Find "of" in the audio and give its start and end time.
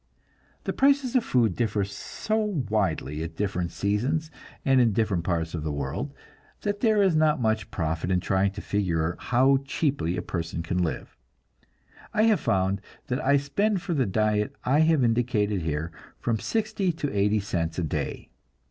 1.15-1.23, 5.53-5.61